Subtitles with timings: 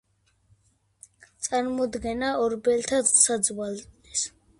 [1.47, 4.25] წარმოადგენდა ორბელთა საძვალეს.